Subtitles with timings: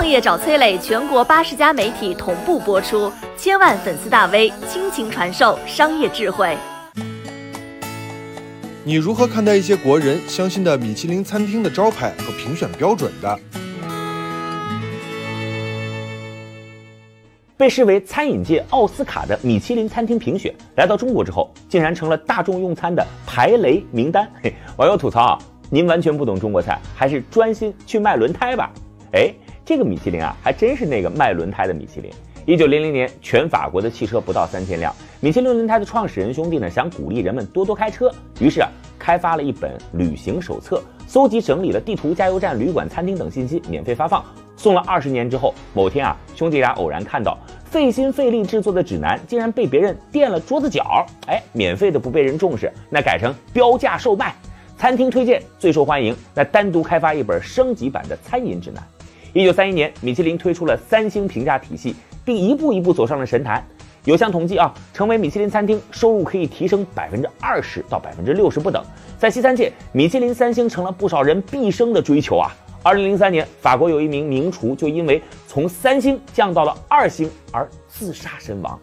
[0.00, 6.56] 创业找崔磊，全国八十家媒体同步播出，千万粉丝大 V 倾情传授商业智慧。
[8.82, 13.38] 你如何看待一些国人相信的米其林餐厅的招牌和评选标准的？
[17.58, 24.26] 被视为餐饮界奥斯卡的米其林餐厅评选来到中国之后，竟然成了大众用餐的排雷名单。
[24.42, 25.38] 嘿，网友吐槽啊，
[25.68, 28.70] 您完全不懂中国菜，还是专心去卖轮胎吧？
[29.12, 29.30] 哎，
[29.70, 32.10] 这个米其林啊，还真是那个卖轮胎的米其林。
[32.44, 34.92] 一九零零年，全法国的汽车不到三千辆。
[35.20, 44.24] 米其林轮胎的创始人兄弟呢，想鼓励人们多多开车，于是啊，开发了一本旅行手册，搜集整理了地图、加油站、旅馆、餐厅等信息，免费发放。
[44.56, 54.34] 送了二十年之后，某天啊，兄弟俩偶然看到费心费力制作的指南竟然被别人垫了桌子角，哎，免费的不被人重视，那改成标价售卖，
[54.76, 58.82] 餐厅推荐最受欢迎，那单独开发一本升级版的餐饮指南。
[59.32, 61.94] 一九三一年，米其林推出了三星评价体系，
[62.24, 63.64] 并一步一步走上了神坛。
[64.04, 68.82] 有项统计啊，成为米其林餐厅收入可以提升百分之二十到百分之六十不等。
[69.18, 72.50] 在西餐界，米其林三星成了不少人毕生的追求啊。
[72.82, 78.76] 二零零三年，法国有一名名厨就因为从三星降到了二星而自杀身亡。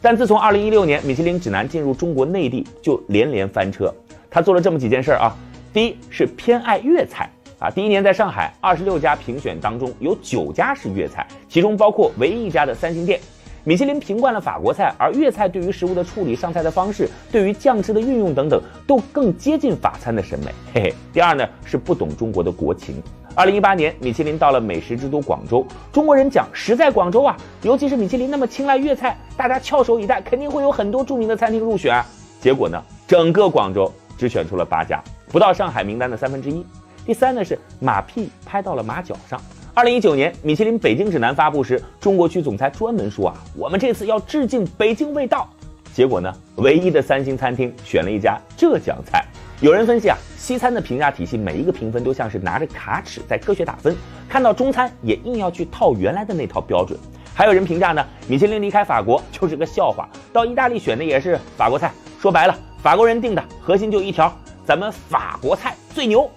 [0.00, 3.92] 但自从二零一六年米其林指南进入中国内地，就连连翻车。
[4.30, 5.36] 他做了这么几件事啊，
[5.70, 7.28] 第一是偏爱粤菜
[7.62, 7.70] 啊。
[7.70, 13.20] 第一年在上海，二十六家评选当中有九家是粤菜，其中包括唯一一家的三星店。
[13.64, 20.46] 米其林评惯了法国菜，而粤菜对于食物的处理、上菜的方式、对于酱汁的运用等等，都更接近法餐的审美。
[20.74, 20.94] 嘿嘿。
[21.12, 23.00] 第二呢，是不懂中国的国情。
[23.36, 32.04] 二零一八年，米其林到了美食之都广州，中国人讲食在广州啊，尤其是米其林那么青睐粤菜，大家翘首以待，肯定会有很多著名的餐厅入选。
[32.40, 36.66] 结果呢，整个广州只选出了八家，不到上海名单的三分之一。
[37.04, 39.40] 第三呢，是马屁拍到了马脚上。
[39.74, 45.48] 二零一九年，米其林北京指南发布时，中国区总裁专门说啊，我们这次要致敬北京味道。
[45.92, 49.24] 结果呢，唯一的三星餐厅选了一家浙江菜。
[49.60, 53.96] 有人分析啊，西餐的评价体系每一个评分都像是拿着卡尺在科学打分，
[54.28, 56.96] 看到中餐也硬要去套原来的那套标准。
[57.34, 61.92] 还有人评价呢，米其林离开法国就是个笑话，到意大利选的也是法国菜。
[62.20, 64.32] 说白了，法国人定的核心就一条，
[64.64, 66.30] 咱们法国菜最牛！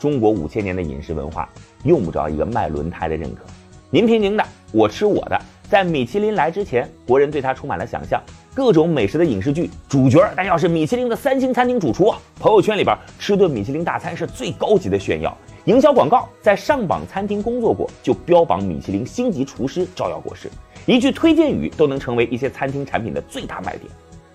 [0.00, 1.46] 中国五千年的饮食文化
[1.84, 3.42] 用不着一个卖轮胎的认可，
[3.90, 5.38] 您凭您的，我吃我的。
[5.68, 8.20] 在米其林来之前，国人对它充满了想象。
[8.54, 15.36] 各种美食的影视剧主角，但要是米其林的三星餐厅主厨，朋友圈里边吃顿米其林大餐是最高级的炫耀。
[15.66, 20.50] 营销广告在上榜餐厅工作过，就标榜米其林星级厨师照耀过市，
[20.86, 23.82] 一句推荐语都能成为一些餐厅产品的最大卖点。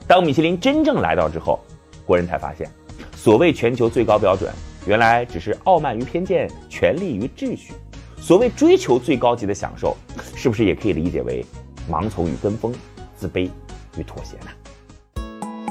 [0.08, 1.60] 当米其林真正来到之后，
[2.06, 2.70] 国人才发现，
[3.16, 4.50] 所谓全球最高标准，
[4.86, 7.74] 原来只是傲慢与偏见，权力与秩序。
[8.22, 9.98] 所谓追求最高级的享受，
[10.36, 11.44] 是不是也可以理解为
[11.90, 12.74] 盲从与跟风，
[13.18, 13.50] 自卑？
[13.98, 14.52] 与妥协呢？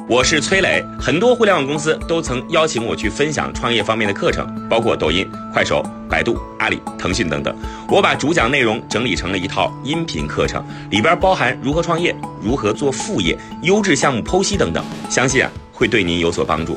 [0.08, 7.56] 我是崔磊，很多互联网公司都曾邀请我去分享创业方面的课程，包括抖音、快手、百度、阿里、腾讯等等。
[7.88, 16.76] 我把主讲内容整理成了一套音频课程，里边包含如何创业、如何做副业、优质项目剖析等等，相信啊会对您有所帮助。